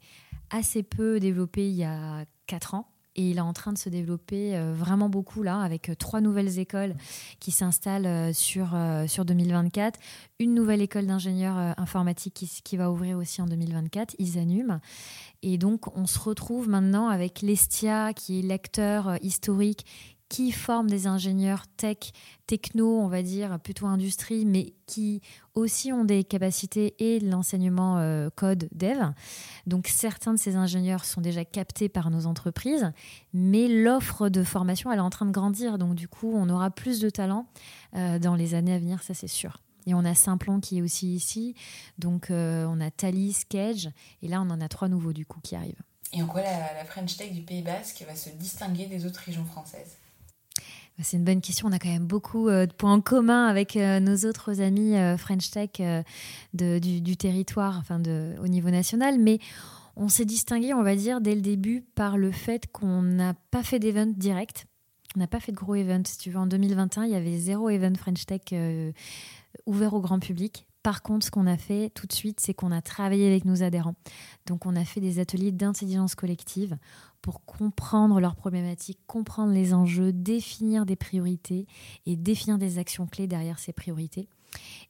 [0.49, 2.87] assez peu développé il y a 4 ans.
[3.17, 6.19] Et il est en train de se développer euh, vraiment beaucoup là, avec euh, trois
[6.19, 6.95] nouvelles écoles
[7.39, 8.75] qui s'installent euh, sur,
[9.07, 9.97] sur 2024.
[10.39, 14.79] Une nouvelle école d'ingénieurs informatiques qui, qui, va ouvrir aussi en 2024, Isanum.
[15.43, 19.85] Et donc, on se retrouve maintenant avec l'Estia, qui est lecteur historique,
[20.35, 22.11] qui forme des ingénieurs tech,
[22.45, 25.21] techno, on va dire, plutôt industrie, mais qui
[25.53, 29.13] aussi ont des capacités et l'enseignement euh, code dev.
[29.65, 32.91] Donc certains de ces ingénieurs sont déjà captés par nos entreprises,
[33.31, 35.77] mais l'offre de formation, elle est en train de grandir.
[35.77, 37.47] Donc du coup, on aura plus de talents
[37.95, 39.61] euh, dans les années à venir, ça c'est sûr.
[39.87, 41.55] Et on a Simplon qui est aussi ici.
[41.97, 43.89] Donc euh, on a Thalys, Cage,
[44.21, 45.81] et là on en a trois nouveaux du coup qui arrivent.
[46.11, 49.45] Et en quoi la French Tech du Pays Basque va se distinguer des autres régions
[49.45, 49.95] françaises?
[51.01, 51.67] C'est une bonne question.
[51.67, 54.95] On a quand même beaucoup euh, de points en commun avec euh, nos autres amis
[54.95, 55.81] euh, French Tech
[56.53, 58.01] du, territoire, enfin
[58.41, 59.19] au niveau national.
[59.19, 59.39] Mais
[59.95, 63.63] on s'est distingué, on va dire, dès le début par le fait qu'on n'a pas
[63.63, 64.65] fait d'event direct.
[65.15, 66.03] On n'a pas fait de gros events.
[66.05, 68.41] Si tu veux, en 2021, il y avait zéro event French Tech
[69.65, 70.67] ouvert au grand public.
[70.83, 73.63] Par contre, ce qu'on a fait tout de suite, c'est qu'on a travaillé avec nos
[73.63, 73.95] adhérents.
[74.45, 76.77] Donc, on a fait des ateliers d'intelligence collective
[77.25, 81.65] pour comprendre leurs problématiques, comprendre les enjeux, définir des priorités
[82.05, 84.29] et définir des actions clés derrière ces priorités.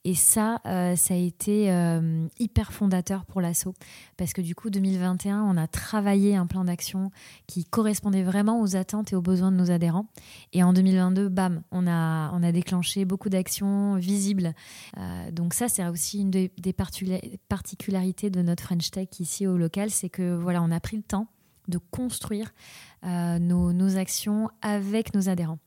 [0.03, 3.73] Et ça, euh, ça a été euh, hyper fondateur pour l'assaut
[4.17, 7.09] parce que du coup, 2021, on a travaillé un plan d'action
[7.47, 10.07] qui correspondait vraiment aux attentes et aux besoins de nos adhérents.
[10.51, 14.53] Et en 2022, bam, on a, on a déclenché beaucoup d'actions visibles.
[14.97, 16.51] Euh, donc ça, c'est aussi une des,
[17.47, 21.03] particularités de notre French Tech ici au local, c'est que voilà, on a pris le
[21.03, 21.29] temps
[21.67, 22.53] de construire
[23.03, 25.59] euh, nos, actions avec nos adhérents.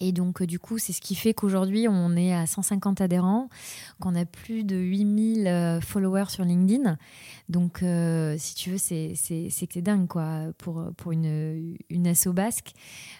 [0.00, 3.48] Et donc, euh, du coup, c'est ce qui fait qu'aujourd'hui, on est à 150 adhérents,
[4.00, 6.96] qu'on a plus de 8000 euh, followers sur LinkedIn.
[7.48, 7.78] Donc,
[8.38, 12.72] si tu veux, c'est que c'est dingue, quoi, pour, pour une, une asso basque.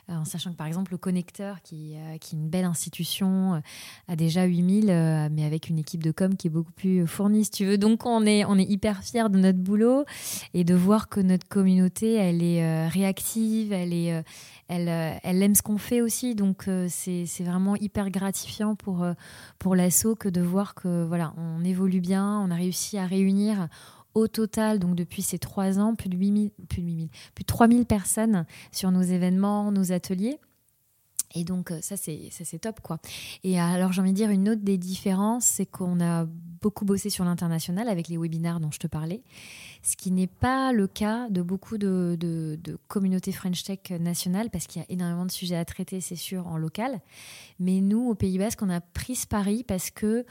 [0.06, 3.62] en sachant que, par exemple, le connecteur, qui, qui est une belle institution,
[4.06, 4.86] a déjà 8000,
[5.32, 7.78] mais avec une équipe de com qui est beaucoup plus fournie, si tu veux.
[7.78, 10.04] Donc, on est, on est hyper fiers de notre boulot
[10.52, 14.22] et de voir que notre communauté, elle est réactive, elle est
[14.68, 16.34] elle, euh, elle aime ce qu'on fait aussi.
[16.34, 19.14] Donc, c'est vraiment hyper gratifiant pour, euh,
[19.59, 23.68] pour l'assaut que de voir que voilà, on évolue bien, on a réussi à réunir
[24.14, 26.83] au total, donc depuis ces trois ans, plus de 8000, plus
[27.35, 30.38] plus de 3000 personnes sur nos événements, nos ateliers.
[31.34, 32.98] Et donc ça c'est ça c'est top quoi.
[33.44, 36.26] Et alors j'ai envie de dire une autre des différences, c'est qu'on a
[36.60, 39.22] beaucoup bossé sur l'international avec les webinaires dont je te parlais,
[39.82, 44.66] ce qui n'est pas le cas de beaucoup de, de, communautés French Tech nationales parce
[44.66, 47.00] qu'il y a énormément de sujets à traiter, c'est sûr, en local.
[47.58, 50.24] Mais nous, au Pays Basque, on a pris ce pari parce que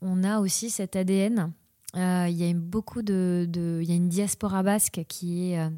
[0.00, 1.52] on a aussi cet ADN.
[1.96, 3.48] Euh, il y a beaucoup de,
[3.82, 5.70] il y a une diaspora basque qui est euh,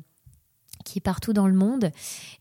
[0.88, 1.90] qui est partout dans le monde.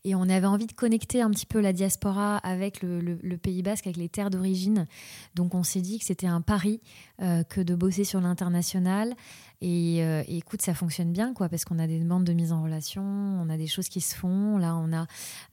[0.04, 3.86] Et on avait envie de connecter un petit peu la diaspora avec le, Pays basque,
[3.86, 4.86] avec les terres d'origine.
[5.34, 6.80] Donc on s'est dit que c'était un pari
[7.22, 9.14] euh, que de bosser sur l'international.
[9.62, 12.62] Euh, et, écoute, ça fonctionne bien, quoi, parce qu'on a des demandes de mise en
[12.62, 14.58] relation, on a des choses qui se font.
[14.58, 15.06] Là, on a,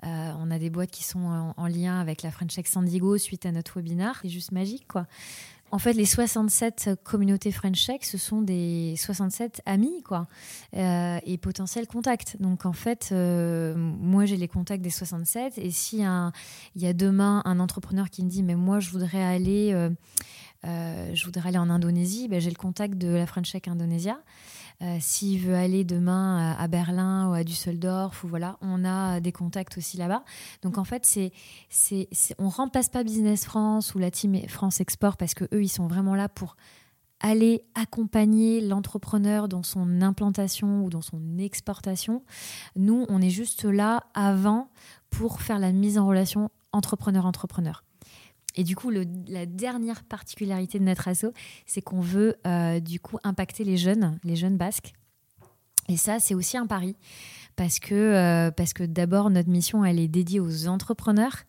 [0.03, 3.17] euh, on a des boîtes qui sont en, en, lien avec la French Tech Sandigo
[3.17, 4.19] suite à notre webinaire.
[4.21, 5.07] C'est juste magique, quoi.
[5.71, 10.27] En fait, les 67 communautés French Tech, ce sont des 67 amis, quoi,
[10.75, 12.37] euh, et potentiels contacts.
[12.39, 15.57] Donc, en fait, moi, j'ai les contacts des 67.
[15.57, 19.23] Et s'il y, y, a demain un entrepreneur qui me dit, mais moi, je voudrais
[19.23, 19.73] aller,
[20.65, 24.17] euh, je voudrais aller en Indonésie, ben, j'ai le contact de la French Tech Indonésia.
[24.81, 29.31] Euh, s'il veut aller demain à, Berlin ou à Düsseldorf, ou voilà, on a des
[29.31, 30.23] contacts aussi là-bas.
[30.63, 31.31] Donc en fait, c'est,
[31.69, 35.69] c'est, on remplace pas Business France ou la team France Export parce que eux, ils
[35.69, 36.57] sont vraiment là pour
[37.21, 42.23] aller accompagner l'entrepreneur dans son implantation ou dans son exportation.
[42.75, 44.69] Nous, on est juste là avant
[45.09, 47.84] pour faire la mise en relation entrepreneur-entrepreneur.
[48.55, 51.25] Et du coup, la dernière particularité de notre asso,
[51.65, 54.93] c'est qu'on veut euh, du coup impacter les jeunes, les jeunes basques.
[55.87, 56.95] Et ça, c'est aussi un pari
[57.55, 61.43] parce que, euh, que d'abord, notre mission, elle est dédiée aux entrepreneurs.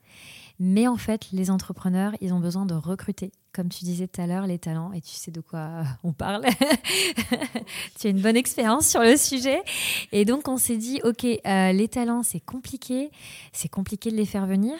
[0.58, 4.26] Mais en fait, les entrepreneurs, ils ont besoin de recruter, comme tu disais tout à
[4.26, 6.46] l'heure, les talents, et tu sais de quoi on parle.
[8.00, 9.62] tu as une bonne expérience sur le sujet.
[10.12, 13.10] Et donc, on s'est dit, OK, euh, les talents, c'est compliqué,
[13.52, 14.78] c'est compliqué de les faire venir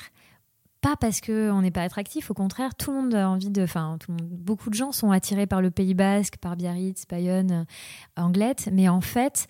[0.86, 3.64] pas parce qu'on n'est pas attractif, au contraire, tout le monde a envie de.
[3.64, 8.68] Enfin, beaucoup de gens sont attirés par le Pays Basque, par Biarritz, Bayonne, euh, Anglette,
[8.72, 9.48] mais en fait,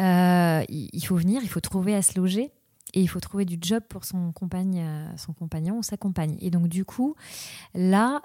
[0.00, 2.52] euh, il faut venir, il faut trouver à se loger.
[2.94, 6.38] Et il faut trouver du job pour son, compagne, euh, son compagnon ou sa compagne.
[6.40, 7.16] Et donc, du coup,
[7.74, 8.22] là,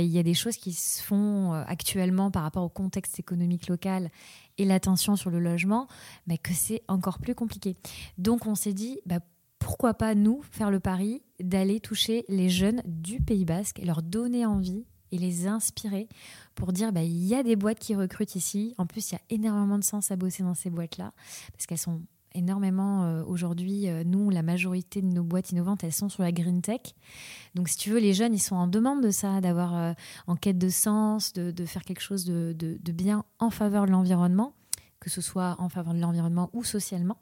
[0.00, 4.08] il y a des choses qui se font actuellement par rapport au contexte économique local
[4.56, 5.86] et l'attention sur le logement,
[6.26, 7.76] mais que c'est encore plus compliqué.
[8.16, 9.18] Donc, on s'est dit, bah,
[9.66, 14.46] pourquoi pas nous faire le pari d'aller toucher les jeunes du Pays Basque leur donner
[14.46, 16.08] envie et les inspirer
[16.54, 18.76] pour dire bah, il y a des boîtes qui recrutent ici.
[18.78, 21.12] En plus, il y a énormément de sens à bosser dans ces boîtes-là
[21.50, 22.00] parce qu'elles sont
[22.32, 23.88] énormément euh, aujourd'hui.
[23.88, 26.94] Euh, nous, la majorité de nos boîtes innovantes, elles sont sur la green tech.
[27.56, 29.92] Donc, si tu veux, les jeunes, ils sont en demande de ça, d'avoir euh,
[30.28, 34.54] en quête de sens, de, faire quelque chose de bien en faveur de l'environnement
[35.06, 37.16] que ce soit en faveur de l'environnement ou socialement.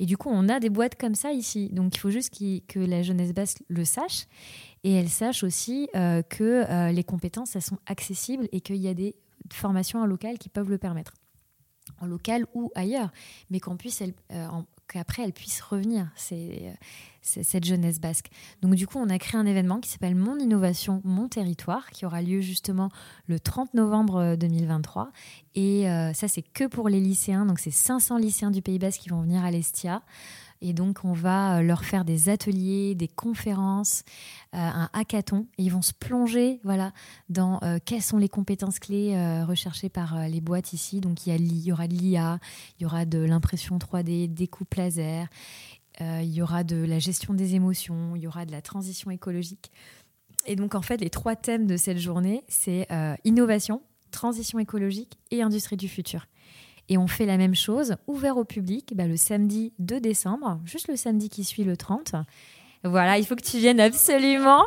[0.00, 1.68] Et du coup, on a des boîtes comme ça ici.
[1.68, 4.26] Donc, il faut juste que la jeunesse basque le sache
[4.82, 8.88] et elle sache aussi euh, que euh, les compétences, elles sont accessibles et qu'il y
[8.88, 9.14] a des
[9.52, 11.14] formations en local qui peuvent le permettre
[12.00, 13.12] en local ou ailleurs,
[13.48, 14.48] mais qu'on puisse, euh,
[14.90, 16.74] qu'après elle puisse revenir, c'est
[17.22, 18.30] cette jeunesse basque.
[18.62, 22.06] Donc du coup, on a créé un événement qui s'appelle Mon Innovation, Mon Territoire, qui
[22.06, 22.88] aura lieu justement
[23.26, 25.02] le 30 novembre 2023.
[25.02, 25.06] Euh,
[25.54, 29.02] Et euh, ça, c'est que pour les lycéens, donc c'est 500 lycéens du Pays Basque
[29.02, 30.02] qui vont venir à l'Estia.
[30.62, 34.02] Et donc, on va euh, leur faire des ateliers, des conférences,
[34.52, 35.46] un hackathon.
[35.58, 36.92] Et ils vont se plonger voilà,
[37.28, 41.00] dans quelles sont les compétences clés recherchées par les boîtes ici.
[41.00, 42.40] Donc, il y, il y aura de l'IA,
[42.78, 45.28] il y aura de l'impression 3D, des coupes laser.
[46.00, 49.10] Euh, il y aura de la gestion des émotions, il y aura de la transition
[49.10, 49.70] écologique.
[50.46, 55.18] Et donc, en fait, les trois thèmes de cette journée, c'est euh, innovation, transition écologique
[55.30, 56.26] et industrie du futur.
[56.90, 60.88] Et on fait la même chose, ouvert au public, bah, le samedi 2 décembre, juste
[60.88, 62.16] le samedi qui suit le 30.
[62.82, 64.64] Voilà, il faut que tu viennes absolument.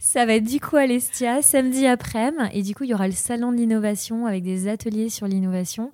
[0.00, 2.48] Ça va être du coup à l'Estia, samedi après-midi.
[2.52, 5.92] Et du coup, il y aura le salon de l'innovation avec des ateliers sur l'innovation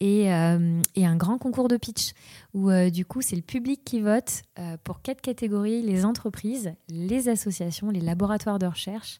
[0.00, 2.12] et, euh, un grand concours de pitch
[2.52, 6.74] où euh, du coup, c'est le public qui vote euh, pour quatre catégories, les entreprises,
[6.90, 9.18] les associations, les laboratoires de recherche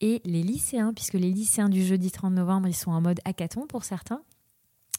[0.00, 3.66] et les lycéens, puisque les lycéens du jeudi 30 novembre, ils sont en mode hackathon
[3.66, 4.22] pour certains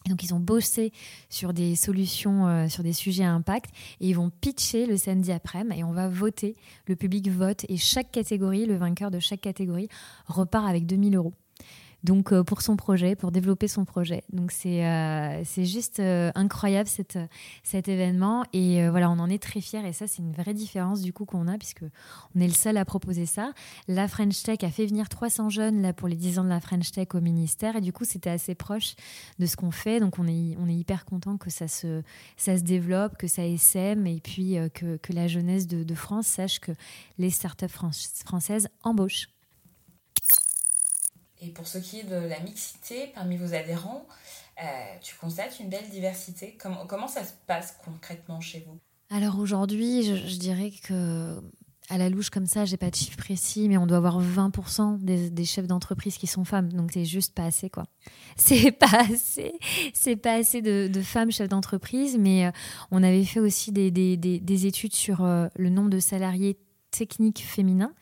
[0.08, 0.92] donc ils ont bossé
[1.30, 5.32] sur des solutions, euh, sur des sujets à impact et ils vont pitcher le samedi
[5.32, 6.56] après-midi et on va voter.
[6.88, 9.90] Le public vote et chaque catégorie, le vainqueur de chaque catégorie
[10.28, 11.34] repart avec 2000 euros
[12.04, 14.24] donc euh, pour son projet, pour développer son projet.
[14.32, 19.86] Donc c'est euh, juste euh, incroyable cet événement et voilà, on en est très fiers
[19.86, 21.84] et ça c'est une vraie différence du coup qu'on a puisque
[22.36, 23.52] on est le seul à proposer ça.
[23.88, 26.60] La French Tech a fait venir 300 jeunes là pour les 10 ans de la
[26.60, 28.96] French Tech au ministère et du coup c'était assez proche
[29.40, 30.00] de ce qu'on fait.
[30.00, 32.02] Donc on est on est hyper content que ça se
[32.38, 36.60] ça se développe, que ça essaime et puis que, que la jeunesse de France sache
[36.60, 36.72] que
[37.18, 39.28] les startups françaises embauchent.
[41.42, 44.06] Et pour ce qui est de la mixité parmi vos adhérents,
[44.62, 44.66] euh,
[45.02, 46.58] tu constates une belle diversité.
[46.88, 48.78] Comment, ça se passe concrètement chez vous?
[49.10, 51.42] Alors aujourd'hui, je, dirais que
[51.90, 55.00] à la louche comme ça, j'ai pas de chiffre précis, mais on doit avoir 20%
[55.00, 56.72] des, chefs d'entreprise qui sont femmes.
[56.74, 57.86] Donc c'est juste pas assez, quoi.
[58.36, 59.54] C'est pas assez,
[59.94, 62.18] c'est pas assez de, femmes chefs d'entreprise.
[62.20, 62.52] Mais euh,
[62.92, 66.58] on avait fait aussi des, des études sur euh, le nombre de salariés
[66.92, 67.94] techniques féminins.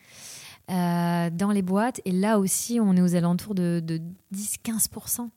[0.70, 2.02] Euh, dans les boîtes.
[2.04, 3.82] Et là aussi, on est aux alentours de,
[4.34, 5.30] 10-15%.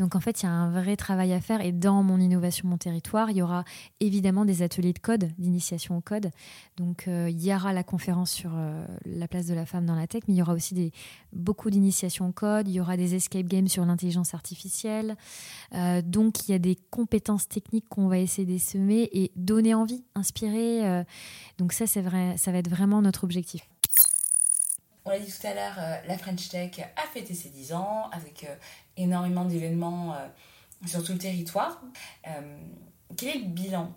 [0.00, 1.60] Donc en fait, il y a un vrai travail à faire.
[1.60, 3.64] Et dans mon innovation, mon territoire, il y aura
[4.00, 6.30] évidemment des ateliers de code, d'initiation au code.
[6.76, 9.94] Donc euh, il y aura la conférence sur euh, la place de la femme dans
[9.94, 10.92] la tech, mais il y aura aussi
[11.32, 12.66] beaucoup d'initiation au code.
[12.66, 15.16] Il y aura des escape games sur l'intelligence artificielle.
[16.04, 21.04] donc il y a des compétences techniques qu'on va essayer d'essayer et donner envie, inspirer.
[21.58, 23.71] donc ça, c'est vrai, ça va être vraiment notre objectif.
[25.04, 28.08] On l'a dit tout à l'heure, euh, la French Tech a fêté ses 10 ans
[28.12, 28.54] avec euh,
[28.96, 30.28] énormément d'événements euh,
[30.86, 31.82] sur tout le territoire.
[33.16, 33.94] quel est le bilan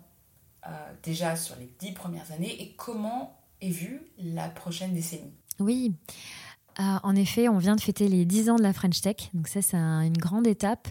[1.04, 5.32] déjà sur les 10 premières années et comment est vue la prochaine décennie?
[5.60, 5.94] Oui.
[6.78, 9.62] En effet, on vient de fêter les 10 ans de la French Tech, donc ça
[9.62, 10.88] c'est une grande étape.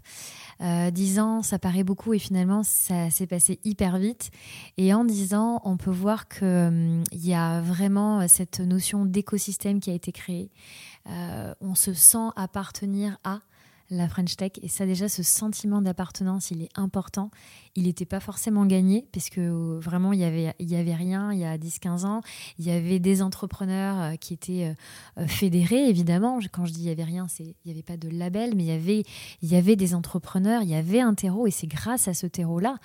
[0.61, 4.31] Euh, dix ans, ça paraît beaucoup et finalement, ça s'est passé hyper vite.
[4.77, 9.79] Et en dix ans, on peut voir qu'il hum, y a vraiment cette notion d'écosystème
[9.79, 10.49] qui a été créée.
[11.07, 13.39] Euh, on se sent appartenir à
[13.89, 14.51] la French Tech.
[14.61, 17.29] Et ça, déjà, ce sentiment d'appartenance, il est important.
[17.75, 21.31] Il n'était pas forcément gagné, parce que euh, vraiment, il n'y avait, y avait rien
[21.31, 22.21] il y a 10-15 ans.
[22.57, 24.75] Il y avait des entrepreneurs euh, qui étaient
[25.17, 26.39] euh, fédérés, évidemment.
[26.51, 28.63] Quand je dis il n'y avait rien, c'est il n'y avait pas de label, mais
[28.63, 29.03] il y, avait,
[29.41, 32.77] y avait des entrepreneurs, il y avait un terreau, et c'est grâce à ce terreau-là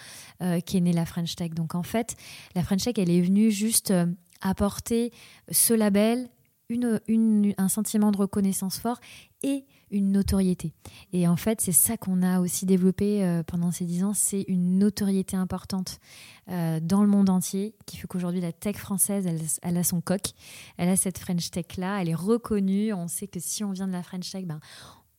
[0.64, 1.50] qu'est née la French Tech.
[1.50, 2.16] Donc, en fait,
[2.54, 3.92] la French Tech, elle est venue juste
[4.40, 5.12] apporter
[5.50, 6.28] ce label,
[6.68, 9.00] une, un sentiment de reconnaissance fort
[9.42, 10.72] et une notoriété.
[11.12, 14.42] Et en fait, c'est ça qu'on a aussi développé euh, pendant ces dix ans, c'est
[14.48, 15.98] une notoriété importante
[16.48, 19.26] euh, dans le monde entier, qui fait qu'aujourd'hui, la tech française,
[19.62, 20.22] elle, a son coq,
[20.76, 23.92] elle a cette French Tech-là, elle est reconnue, on sait que si on vient de
[23.92, 24.60] la French Tech, ben,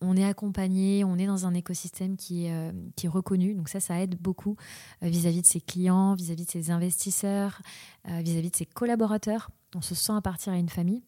[0.04, 3.54] on est accompagné, on est dans un écosystème qui est, euh, qui est reconnu.
[3.54, 4.56] Donc ça, ça aide beaucoup
[5.04, 7.62] vis-à-vis de ses clients, vis-à-vis de ses investisseurs,
[8.06, 9.52] vis-à-vis -vis de ses collaborateurs.
[9.76, 11.04] On se sent appartenir à une famille.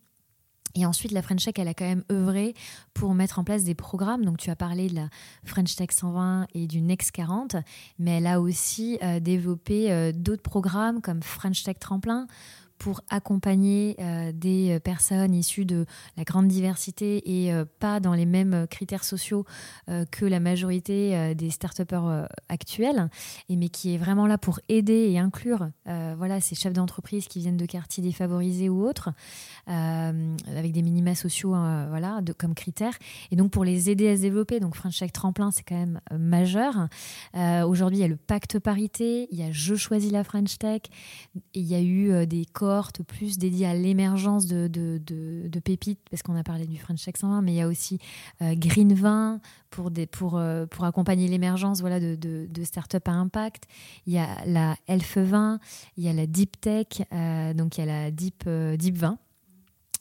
[0.76, 2.56] Et ensuite, la French Tech, elle a quand même œuvré
[2.94, 4.26] pour mettre en place des programmes.
[4.26, 5.10] Donc, tu as parlé de la
[5.46, 7.58] French Tech 120 et du Next 40,
[8.00, 12.28] mais elle a aussi euh, développé euh, d'autres programmes comme French Tech Tremplin
[12.84, 15.86] pour accompagner euh, des personnes issues de
[16.18, 19.46] la grande diversité et euh, pas dans les mêmes critères sociaux
[19.88, 23.10] euh, que la majorité des start-upers actuels,
[23.48, 27.40] et mais qui est vraiment là pour aider et inclure voilà, ces chefs d'entreprise qui
[27.40, 29.12] viennent de quartiers défavorisés ou autres,
[29.68, 32.98] avec des minima sociaux voilà, de, comme critères,
[33.32, 34.60] et donc pour les aider à se développer.
[34.60, 36.88] Donc French Tech Tremplin, c'est quand même majeur.
[37.36, 40.82] Aujourd'hui, il y a le pacte parité, il y a Je choisis la French Tech,
[41.54, 42.73] il y a eu des corps
[43.08, 47.54] plus dédiée à l'émergence de, pépites, parce qu'on a parlé du French Tech 120, mais
[47.54, 48.00] il y a aussi
[48.42, 53.12] euh, Green 20 pour, des, pour, euh, pour accompagner l'émergence voilà, de, de, start-up à
[53.12, 53.66] impact.
[54.08, 55.60] Il y a la Elf 20,
[55.98, 59.18] il y a la Deep Tech, euh, donc il y a la Deep, Deep 20.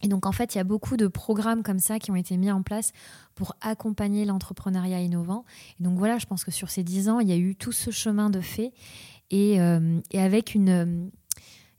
[0.04, 2.36] Et donc en fait, il y a beaucoup de programmes comme ça qui ont été
[2.36, 2.92] mis en place
[3.36, 5.44] pour accompagner l'entrepreneuriat innovant.
[5.78, 7.70] Et donc voilà, je pense que sur ces dix ans, il y a eu tout
[7.70, 8.72] ce chemin de fait
[9.30, 9.60] et
[10.12, 11.10] avec une,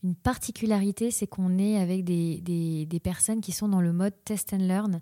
[0.04, 4.54] une particularité, c'est qu'on est avec des, des, personnes qui sont dans le mode test
[4.54, 5.02] and learn,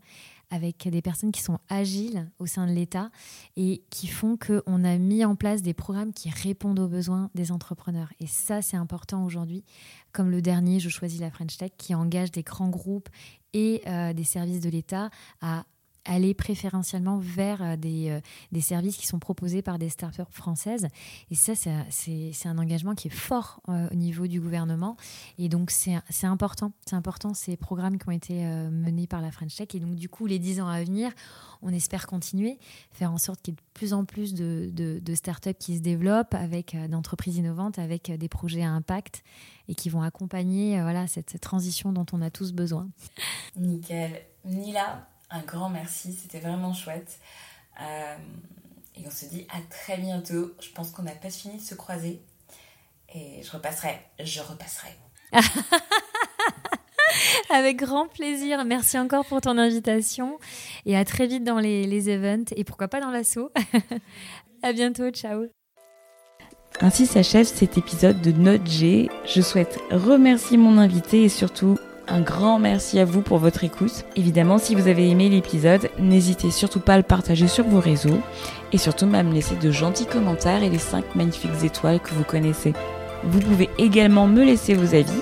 [0.52, 3.10] avec des personnes qui sont agiles au sein de l'État
[3.56, 7.52] et qui font qu'on a mis en place des programmes qui répondent aux besoins des
[7.52, 8.12] entrepreneurs.
[8.20, 9.64] Et ça, c'est important aujourd'hui,
[10.12, 13.10] comme le dernier, Je choisis la French Tech, qui engage des grands groupes
[13.54, 15.10] et euh, des services de l'État
[15.42, 15.66] à
[16.06, 18.20] aller préférentiellement vers euh, des, euh,
[18.52, 20.88] des, services qui sont proposés par des startups françaises.
[21.30, 24.98] Et ça, c'est un engagement qui est fort euh, au niveau du gouvernement.
[25.38, 26.72] Et donc, c'est important.
[26.86, 29.68] C'est important ces programmes qui ont été menés par la French Tech.
[29.74, 31.12] Et donc, du coup, les dix ans à venir,
[31.62, 32.60] on espère continuer,
[32.92, 35.78] faire en sorte qu'il y ait de plus en plus de, de, de startups qui
[35.78, 39.24] se développent avec d'entreprises innovantes, avec des projets à impact
[39.68, 42.90] et qui vont accompagner voilà, cette transition dont on a tous besoin.
[43.56, 44.22] Nickel.
[44.44, 47.20] Nila, un grand merci, c'était vraiment chouette.
[47.82, 48.18] Euh,
[48.96, 50.52] et on se dit à très bientôt.
[50.60, 52.22] Je pense qu'on n'a pas fini de se croiser.
[53.14, 54.90] Et je repasserai, je repasserai.
[57.50, 58.64] Avec grand plaisir.
[58.66, 60.40] Merci encore pour ton invitation.
[60.86, 62.54] Et à très vite dans les, les events.
[62.56, 63.52] Et pourquoi pas dans l'assaut.
[64.64, 65.10] à bientôt.
[65.12, 65.46] Ciao.
[66.80, 69.10] Ainsi s'achève cet épisode de Note G.
[69.26, 71.78] Je souhaite remercier mon invité et surtout
[72.12, 74.06] un grand merci à vous pour votre écoute.
[74.16, 78.20] Évidemment, si vous avez aimé l'épisode, n'hésitez surtout pas à le partager sur vos réseaux
[78.74, 82.24] et surtout à me laisser de gentils commentaires et les 5 magnifiques étoiles que vous
[82.24, 82.74] connaissez.
[83.24, 85.22] Vous pouvez également me laisser vos avis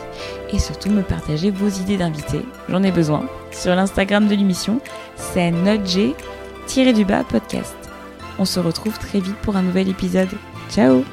[0.52, 2.42] et surtout me partager vos idées d'invités.
[2.70, 3.26] J'en ai besoin.
[3.52, 4.80] Sur l'Instagram de l'émission,
[5.16, 6.16] c'est notg-podcast.
[8.40, 10.30] On se retrouve très vite pour un nouvel épisode.
[10.70, 11.04] Ciao